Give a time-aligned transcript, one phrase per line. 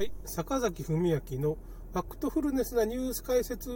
[0.00, 1.58] はい、坂崎文明の
[1.92, 3.70] ファクトフルネスなニュース解説。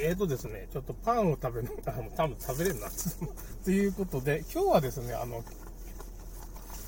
[0.00, 2.88] えーとですね、ちょっとパンを食べる、あの、 多分食べれるな。
[3.62, 5.44] ということで、今日はですね、あの、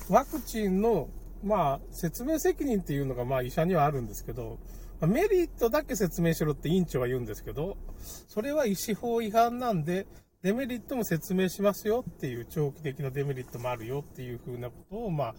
[0.09, 1.07] ワクチンの、
[1.43, 4.57] まあ、説明責任っていうのが、まあ、医者にはあるんですけど、
[5.01, 7.77] メリットだけ説明しろって院長は言うんですけど、
[8.27, 10.07] それは医師法違反なんで、
[10.41, 15.35] デメリットも説明しますよっていう長期的なデメリットもあるよっていうふうなことを、まあ、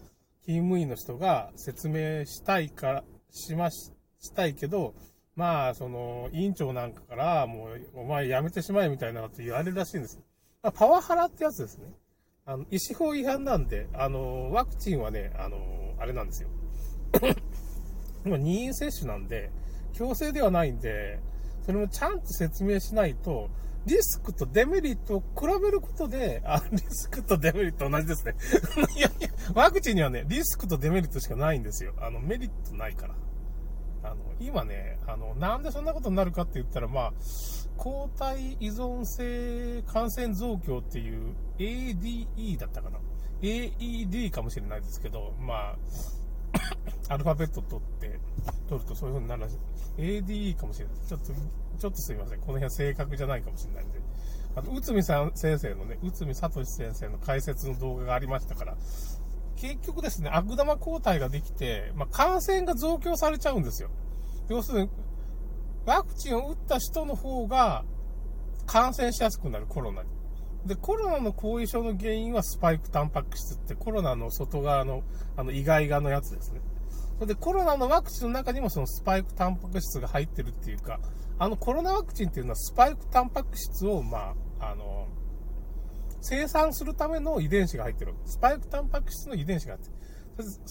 [0.55, 4.93] 務員の人が説明したいから、しまし、したいけど、
[5.35, 10.19] まあ、その、委員長なんかから、もう、お前やめてしまえみたいなこと言われるらしいんです。
[10.63, 11.93] まあ、パワハラってやつですね。
[12.45, 15.57] あの、医師法違反なんで、あの、ワクチンはね、あの、
[15.99, 16.49] あれなんですよ。
[18.25, 19.51] 今、任意接種なんで、
[19.93, 21.19] 強制ではないんで、
[21.65, 23.49] それもちゃんと説明しないと、
[23.85, 28.35] リスクとデメリットを比べることで、あ、リスクとデメリット同じですね。
[28.97, 31.93] いやいや、ワクチンにはね、リスクとデメリットしかないんですよ。
[31.99, 33.15] あの、メリットないから。
[34.03, 37.13] あの、今ね、あの、なんでそんなことになるかって言ったら、まあ、
[37.77, 42.99] 抗体依存性感染増強っていう ADE だったかな。
[43.41, 45.77] AED かもしれないですけど、まあ、
[47.13, 48.19] アルファベット取って、
[48.67, 49.57] 取るとそういう風になるらしい。
[49.97, 50.95] ADE かもしれない。
[51.07, 52.39] ちょっと、ちょっとすいません。
[52.39, 53.99] この辺は正確じゃないかもしれないんで。
[54.55, 58.75] あと、内海さん先生のね、内海聡先生の解説の動画がありましたから、
[59.57, 63.89] 結局ですね、悪玉抗体ができて、まあ、感染が増強されちゃうんですよ。
[64.49, 64.89] 要するに、
[65.85, 67.83] ワクチンを打った人の方が
[68.65, 70.09] 感染しやすくなる、コロナに。
[70.65, 75.03] で、コロナの後遺症の原因はスパイクタンパク質ってコロナの外側の、
[75.35, 76.61] あの、意外側のやつですね。
[77.17, 80.99] それでコロナのワクチンの中にもそのスパイクタンパク質が入ってるっていうか、
[81.39, 85.07] あのコロナワクチンっていうのはスパイクタンパク質を、まあ、あの、
[86.21, 88.13] 生産するための遺伝子が入ってる。
[88.25, 89.91] スパイクタンパク質の遺伝子が入って。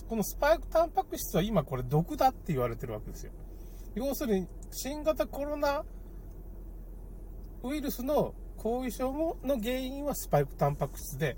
[0.09, 3.33] このスパイクタンパク質は今これ毒だって言われてるわけですよ。
[3.95, 5.85] 要するに、新型コロナ
[7.63, 11.37] ウイルスの後遺症の原因はスパイクタンパク質で、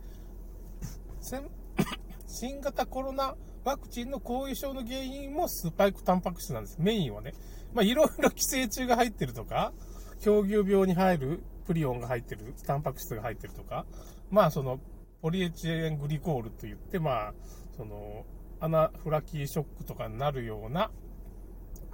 [2.27, 6.77] 新型コロナワクチンの後遺症の原因もスパイクタンパク質なんです。
[6.79, 7.35] メインはね。
[7.73, 9.73] まあ、いろいろ寄生虫が入ってるとか、
[10.21, 13.85] 狂牛病に入るプリオンが入ってる、タンパク質が入ってるとか、
[14.31, 14.81] まあ、その、
[15.21, 17.35] ポリエチレングリコールといって、まあ、
[17.77, 18.25] その、
[18.59, 20.91] アナフラキーショックとかになるような、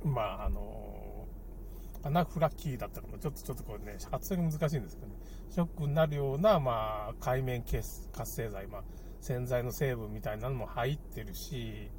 [0.04, 1.26] まあ、あの、
[2.04, 3.18] アナフラキーだったかな。
[3.18, 5.14] ちょっと、ちょっとこれね、発音が難しいんですけどね。
[5.50, 7.82] ショックになるような、まあ、海面活
[8.32, 8.84] 性剤、まあ、
[9.20, 11.90] 洗剤の成分みたいなのも入ってるし、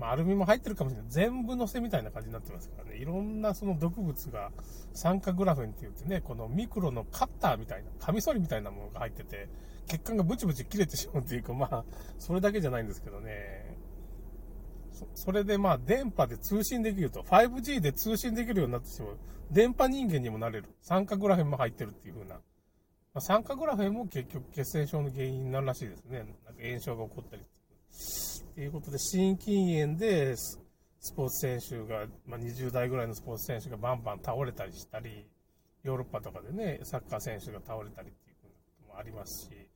[0.00, 1.10] まあ、アルミも入ってるかもしれない。
[1.10, 2.96] 全部乗せみたいな感じになってますからね。
[2.96, 4.50] いろんなその毒物が
[4.94, 9.48] 酸化グラフェンって言ってね、このミクロのカッターみたいな、カミソリみたいなものが入ってて、
[9.86, 11.84] 血管がブチブチ切れてしまうっていうか、まあ、
[12.18, 13.76] それだけじゃないんですけどね。
[14.92, 19.18] そそれでまあ、電波で通信できると、5G で通信できるようになってしまう。
[19.50, 20.68] 電波人間にもなれる。
[20.80, 22.40] 酸化グラフェンも入ってるっていう風な。
[23.12, 26.18] ま、酸化グラフェンも結局血栓症の原因になるらしいですね。
[26.18, 27.42] なんか炎症が起こったり
[28.54, 30.58] ということで、心筋炎でス
[31.14, 35.26] ポーツ選手が、まあ、20代ぐらいのスポーツ選手がバンバン倒れたりしたり、
[35.82, 38.48] ヨーロッパとかでね、サッカー選手が倒れたりっていうこ
[38.86, 39.68] ともありますし、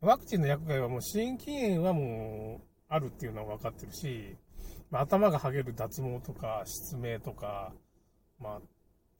[0.00, 4.36] ワクチンの薬害はもう心筋炎はもうあるっていうのは分かってるし、
[4.90, 7.72] まあ、頭が剥げる脱毛とか失明とか、
[8.40, 8.60] まあ、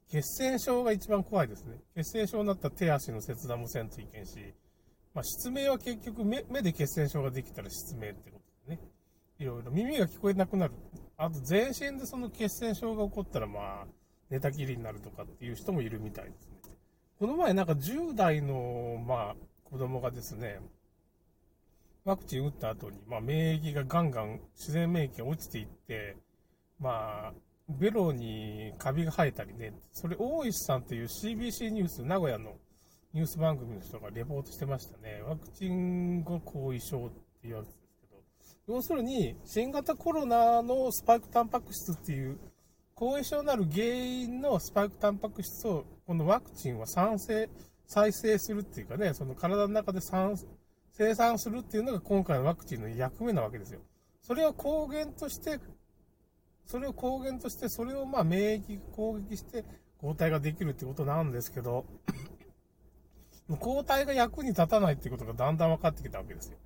[0.09, 1.79] 血栓症が一番怖いですね。
[1.95, 4.55] 血栓症になったら手足の切断もせんといけんし、
[5.15, 8.50] まあ、失明は結局目目で血栓症ができたら失明ってこと。
[9.41, 10.75] いろいろ耳が聞こえなくなる。
[11.17, 13.87] あと全身でその血栓症が起こったらまあ、
[14.29, 16.61] 寝たきりになるとかっていう人もいるみたいですね。
[17.19, 20.61] この前なんか10代の、まあ、子供がですね、
[22.05, 26.17] ワクチン打った後に、まあ、免疫がガンガン、自然免疫が落ちていって、
[26.79, 27.33] まあ、
[27.69, 32.57] ベロにカビが生えたりね、それ、大石さんっていう CBC ニュース、名古屋の
[33.13, 35.23] ニュース番組の人がレポートしてましたね。
[35.27, 37.80] ワクチン後後遺症っていうやつ、
[38.71, 42.39] 要するに、新型コロナのスパイクタンパク質っていう、
[42.95, 47.51] 後遺症になる原因のスパイクタンパク質を、このワクチンは産生、
[47.89, 53.81] 再生するっていうかね、その体の中で生産するっていうのが今回のワクチンの役目なわけですよ。
[54.21, 55.59] それを抗原として
[56.65, 59.65] それを抗原として、それをまあ免疫攻撃して
[59.99, 61.87] 抗体ができるってことなんですけど、
[63.59, 66.59] 抗体が役に立たないってことがだんだん分かってきたわけですよ。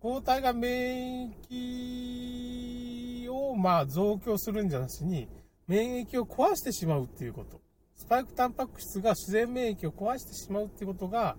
[0.00, 5.28] 抗体が免疫をまあ増強するんじゃなしに、
[5.66, 7.60] 免疫を壊してしまうっていうこと。
[7.94, 11.36] スパイクタンパク質が自然免疫を壊してしまうっていうことが、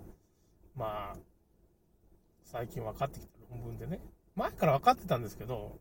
[0.75, 1.17] まあ、
[2.43, 3.99] 最近分かってきた論文でね。
[4.35, 5.77] 前から分かってたんですけど、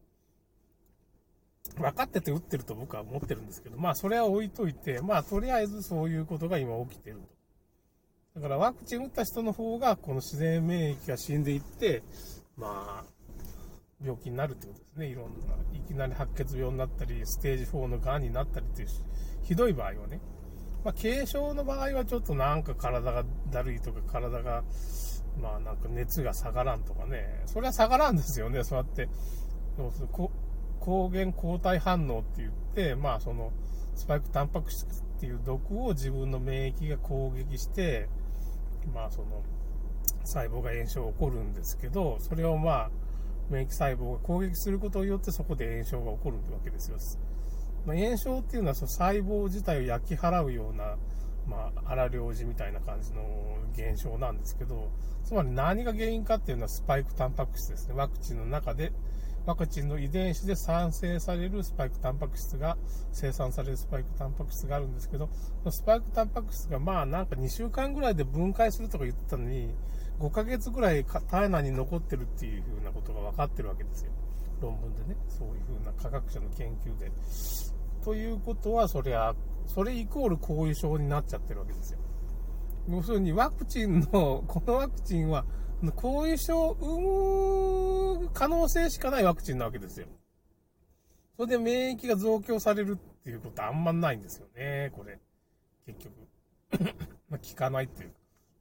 [1.76, 7.20] 分かってて打ってると僕は思ってるんですけど、まあそれは置いといて、まあとりあえずそういうことが今起きてる
[8.34, 8.40] と。
[8.40, 12.02] だからワクチン打った人の方がこの自然免疫が死んでいって、
[12.58, 13.04] まあ、
[14.02, 15.06] 病気になるってことですね。
[15.06, 18.88] いろんな、いきなり白血病になったり、ステージ4の癌になったりっていう、
[19.42, 20.20] ひどい場合はね。
[20.84, 24.62] まあ軽症の場合はちょっとなんか体がだるいとか体が、
[25.40, 27.42] まあなんか熱が下がらんとかね。
[27.46, 29.08] それは下がらんですよね、そうやって
[29.78, 30.08] 要する。
[30.08, 33.52] 抗原抗体反応って言って、まあその、
[33.94, 38.08] スパイクタンパク質っていう毒を自分の免疫が攻撃して、
[38.94, 39.42] まあその、
[40.28, 42.90] 細胞が炎症が起こるんですけど、それをまあ、
[43.50, 46.98] 免疫細胞が攻撃することによってそこで炎症が起こるわけですよ。
[47.86, 50.96] まあ、炎症っていうのはその細胞自体を焼き払うような、
[51.46, 53.22] まあ、荒療治みたいな感じの
[53.72, 54.90] 現象なんですけど、
[55.24, 57.94] つまり何が原因かっていうのはスパイクタンパク質ですね。
[57.94, 58.92] ワクチンの中で
[59.48, 62.76] ワクチンの遺伝子で産生されるスパイクタンパク質が、
[63.12, 65.30] 生産されるスパイクタンパク質があるんですけど、
[65.70, 69.74] スパイクタンパク質がまあなんか2週間ぐらいで分解するとか言ってたのに、
[70.18, 74.10] 5ヶ月ぐらい体内に残ってるっていう風なことが分かってるわけですよ。
[74.60, 75.16] 論文でね。
[75.28, 77.10] そういう風な科学者の研究で。
[78.04, 79.34] ということは、そりゃ、
[79.66, 81.98] それイコール後遺症になっちゃってるわけですよ。
[82.88, 85.44] 要するにワクチンの、このワクチンは
[85.94, 90.06] 後遺症を生む可能性しかないワクチンなわけですよ。
[91.36, 95.20] それで免疫が増強されるっていうことあんまないんですよね、これ。
[95.86, 96.14] 結局。
[97.30, 98.12] まあ、効かないっていう。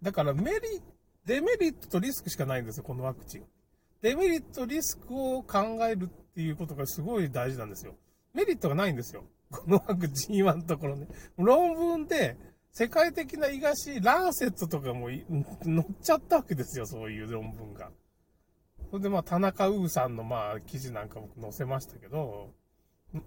[0.04, 0.82] だからメリッ、
[1.28, 3.44] デメリットとリスクしかないんですよ、このワクチン。
[4.02, 7.96] デメリット、リスクを考えるっていうことがすごい大事なんですよ。
[8.34, 9.26] メリットがないんですよ。
[9.52, 11.06] このワクチンはのところね。
[11.36, 12.38] 論文で、
[12.72, 17.92] 世界的な医学誌、ランセットとかも載っちゃったわけですよ、そういう論文が。
[18.90, 22.54] それでまあ、田中ウーさんのまあ、記事なんかも載せましたけど、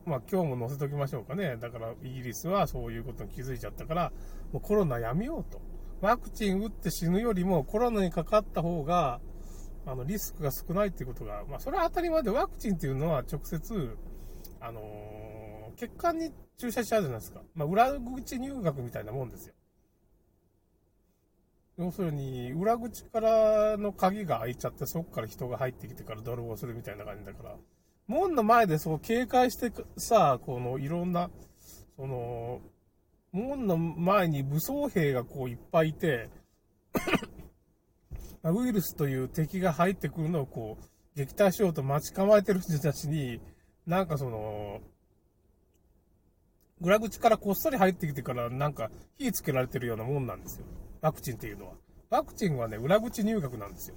[0.06, 1.56] まあ今日も載せときましょうかね。
[1.58, 4.12] だからイギリスはそういうことに気づいちゃったから、
[4.52, 5.60] もうコロナやめようと。
[6.00, 9.20] ワクチン打って死ぬよりもコロナにかかった方が、
[9.86, 13.96] あの、リスクが少ないっていうことが、まあそれは当たり前でワクチンっていうのは直接、
[14.60, 17.40] あのー、血管に注射しちゃうじゃないですか。
[17.54, 19.54] まあ、裏口入学みたいなもんですよ。
[21.78, 27.56] 要するに、裏口からの鍵が開いちゃって、そこから人が入ってきてから泥棒するみたいな感じだから、
[28.06, 31.30] 門の前でそう警戒してさ、このいろんな、
[31.96, 32.60] その、
[33.32, 36.28] 門の前に武装兵がこういっぱいいて
[38.42, 43.40] ウイルスという敵が入ってくるのをこう、撃退しようと待ち構えてる人たちに、
[43.86, 44.80] なんかその、
[46.80, 50.64] 裏口からこっそり入ってきてからなんか火つけられてるようなもんなんですよ。
[51.02, 51.74] ワクチンっていうのは。
[52.08, 53.96] ワクチンはね、裏口入学なんですよ。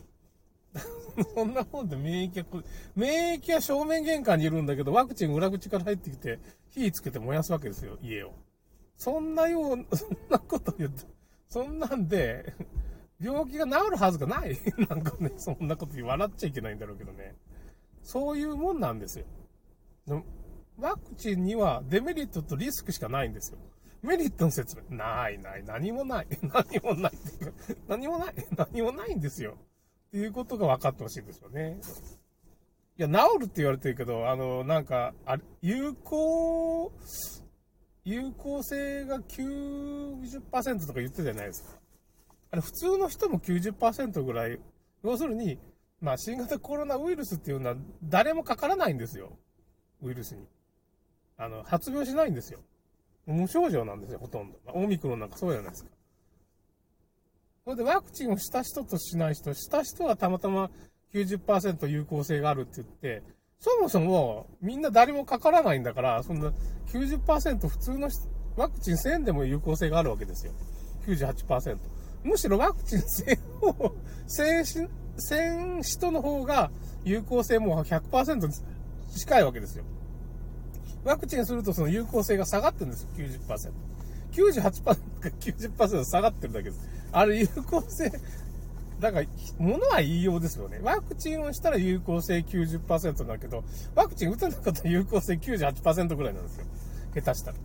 [1.36, 2.64] そんなもんで免疫は、
[2.96, 6.40] 免疫は正面玄関にいるんだけど、ワクチン裏口から入ってきて、
[6.72, 8.34] 火つけて燃やすわけですよ、家を。
[8.98, 11.06] そんなよう、そんなこと言って、
[11.50, 12.54] そんなんで、
[13.20, 14.58] 病気が治るはずがない。
[14.90, 17.36] なんかね、そんなこと言笑っちゃいけないんだろうけどね。
[18.02, 19.26] そういうもんなんですよ。
[20.78, 23.60] ワクチンにはデメリットとリスクしかないんですよ。
[24.02, 27.14] メリットの説明、ないない、何もない、 何もない、
[27.88, 29.58] 何もない、何もないんですよ。
[30.08, 31.80] っていうことが分かってほしいんですよね。
[32.98, 36.92] いや、治るって言われてるけど、あの、なんか、あれ、有効、
[38.06, 41.70] 有効性が90%とか言ってたじゃないですか。
[42.52, 44.60] あれ、普通の人も90%ぐらい、
[45.04, 45.58] 要するに、
[46.02, 49.38] まあ、新型コロナウイルスっていうのは誰もかからないんですよ。
[50.02, 50.46] ウイルスに。
[51.38, 52.60] あの、発病しないんですよ。
[53.26, 54.60] 無症状なんですよ、ほとんど。
[54.74, 55.90] オミクロンなんかそうじゃないですか。
[57.64, 60.70] それでワクチンをした人としない人、した人はたまたま
[61.14, 63.24] 90%有効性があるって言って、
[63.64, 66.52] そもそもみんな誰もかからないんだから、そんな
[66.88, 68.10] 90%普通の
[68.58, 70.52] ワクチン1000でも有効性があるわけですよ。
[71.08, 71.78] 98%。
[72.26, 73.96] むしろワクチン1000を、
[74.28, 76.72] 1000、1000人の方が
[77.06, 78.50] 有効性も100%
[79.16, 79.86] 近いわけですよ。
[81.06, 83.72] ワクチンするとその有効性が下がってるんですよ、90%。
[84.34, 84.98] 98%か
[85.40, 86.90] 90%下がってるだけです。
[87.14, 88.12] あれ有効性、
[89.00, 90.80] だから、ものは言いようですよね。
[90.82, 93.64] ワクチンをしたら有効性90%だけど、
[93.96, 96.66] ワクチン打たなかったら有効性98%ぐらいなんですよ。
[97.16, 97.58] 下手したら。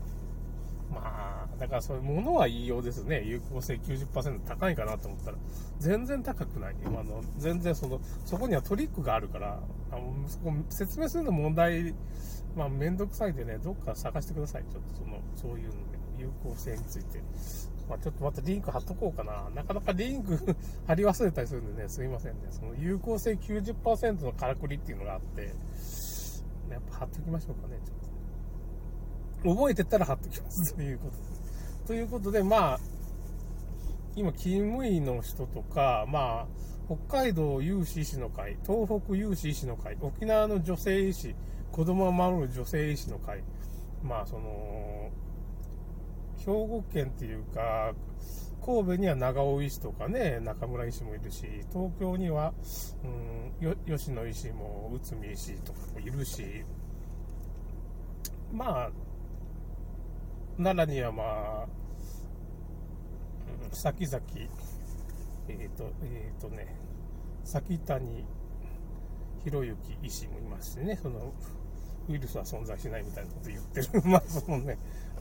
[0.91, 3.23] まあ、だからそういうものは言いようですね。
[3.25, 5.37] 有効性90%高いかなと思ったら、
[5.79, 6.77] 全然高くない。
[6.85, 11.95] 今の、全然その、そこにはトリックがあるから、あのそこ説明するの問題
[12.59, 14.65] まあ、めんどくさいでね、どっか探してください。
[14.65, 17.23] ちょっとその、そういうのね、有効性について。
[17.89, 19.49] まあ、ちょっとまたリンク貼っとこうかな。
[19.55, 22.49] なかなかリンク 貼り忘れたりするんでね、すいませんね。
[22.51, 25.55] その有効性90%のからくりっていうのがあって、
[26.71, 29.55] やっぱ貼っときましょうかね、ちょっと。
[29.55, 31.23] 覚えてたら貼っときますということで。
[31.87, 32.81] ということで、まあ、
[34.15, 36.47] 今、勤務医の人とか、まあ、
[36.87, 41.35] 北海道有志医師の会、東北有志医師の会、沖縄の女性医師、
[41.71, 43.43] 子供を守る女性医師の会、
[44.03, 45.11] まあ、その、
[46.49, 47.93] 兵庫県っていうか、
[48.65, 52.55] 神戸には長尾医師とかね、中村医師もいるし、東京には、
[53.05, 56.65] うん、吉野医師も、内海医師とかもいるし、
[58.51, 58.91] まあ、
[60.57, 61.67] 奈良にはまあ、
[63.65, 64.19] うん、先々、
[65.49, 66.75] えっ、ー、と、えっ、ー、とね、
[67.45, 68.25] 先谷
[69.45, 71.35] 博之医師もいますしね、その、
[72.09, 74.03] ウイルスは存在しないみたいなこと言ってる。
[74.09, 74.79] まあ、そのね、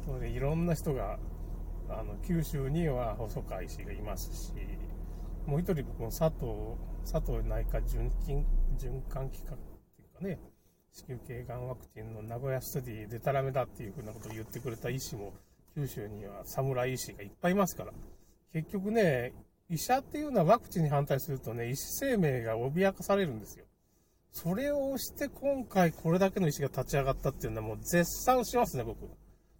[0.07, 1.19] そのねいろんな人が、
[1.89, 4.53] あの、九州には細川医師がいますし、
[5.45, 6.45] もう一人僕も佐藤、
[7.03, 8.09] 佐藤内科循
[8.77, 10.39] 循環器科っていうかね、
[10.93, 15.33] 子宮頸がんワクチンの名古屋スタディでたらめだっていうふうなことを言ってくれた医師も、
[15.75, 17.91] 九州には侍医師がいっぱいいますから、
[18.53, 19.33] 結局ね、
[19.69, 23.65] 医者っていうのはワクチンに反対するとね、医師生命が脅かされるんですよ。
[24.31, 29.09] それをして今回これだけの医師が立ち上がったっていうのはもう絶賛しますね、僕。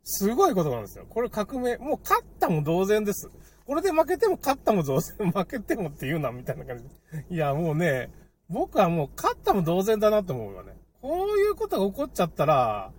[0.10, 1.06] すごいことなんですよ。
[1.10, 3.30] これ革命、もう勝ったも同然です。
[3.66, 6.86] これで負けても勝ったも同然、負けてもって言うな、みたいな感じ。
[7.30, 8.10] いや、もうね、
[8.50, 10.78] 僕はもう勝ったも同然だなと思うよね。
[11.02, 12.94] こういうことが起こっちゃったら、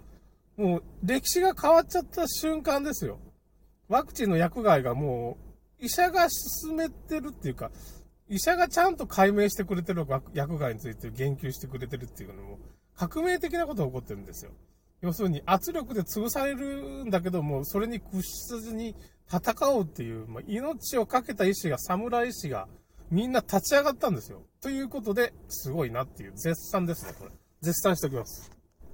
[0.59, 3.19] もう歴史が変わっちゃった瞬間ですよ。
[3.89, 5.39] ワクチンの薬害がも
[5.81, 7.71] う、医者が進めてるっていうか、
[8.29, 12.59] 医者がちゃんと解明してくれてる薬害について言及してくれてるっていうのも、
[12.95, 14.51] 革命的なことが起こってるんですよ。
[15.01, 18.97] 要するに圧力で潰されるんだけども、それに屈しずに
[19.33, 22.67] 戦おうっていう、まあ、命を懸けた意志が、侍意志が、
[23.11, 24.43] みんな立ち上がったんですよ。
[24.61, 27.31] ということで、すごいなっていう絶賛ですね、これ。
[27.61, 28.58] 絶賛しておきます。